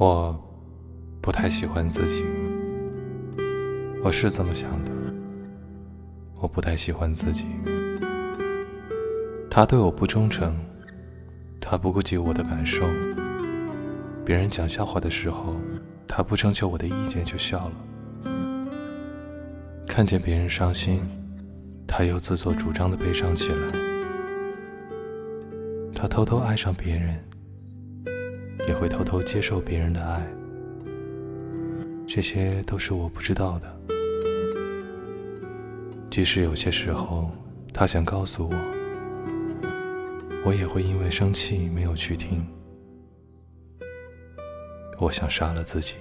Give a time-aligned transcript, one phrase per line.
[0.00, 0.34] 我
[1.20, 2.24] 不太喜欢自己，
[4.02, 4.90] 我是这么想的。
[6.40, 7.44] 我不太喜欢自己，
[9.50, 10.56] 他对我不忠诚，
[11.60, 12.86] 他不顾及我的感受。
[14.24, 15.54] 别人讲笑话的时候，
[16.08, 17.72] 他不征求我的意见就笑了。
[19.86, 21.06] 看见别人伤心，
[21.86, 23.68] 他又自作主张的悲伤起来。
[25.94, 27.22] 他偷偷爱上别人，
[28.80, 30.26] 会偷偷接受别人的爱。
[32.06, 33.76] 这些都是我不知道的。
[36.10, 37.30] 即使有些时候，
[37.74, 38.56] 他想告诉我，
[40.46, 42.44] 我也会因为生气没有去听。
[44.98, 45.96] 我想杀了自己。